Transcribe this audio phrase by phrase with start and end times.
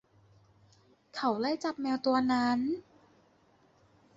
[1.15, 2.59] เขาไล่จับแมวตัวนั้น